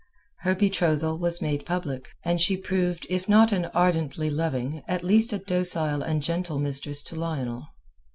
Her 0.39 0.55
betrothal 0.55 1.19
was 1.19 1.43
made 1.43 1.63
public, 1.63 2.07
and 2.25 2.41
she 2.41 2.57
proved 2.57 3.05
if 3.07 3.29
not 3.29 3.51
an 3.51 3.65
ardently 3.65 4.31
loving, 4.31 4.81
at 4.87 5.03
least 5.03 5.31
a 5.31 5.37
docile 5.37 6.01
and 6.01 6.23
gentle 6.23 6.57
mistress 6.57 7.03
to 7.03 7.15
Lionel. 7.15 7.67